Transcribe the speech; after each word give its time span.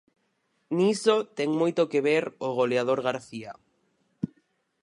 Niso 0.77 1.15
ten 1.37 1.49
moito 1.61 1.89
que 1.91 2.03
ver 2.07 2.23
o 2.47 2.49
goleador 2.59 2.99
García. 3.07 3.51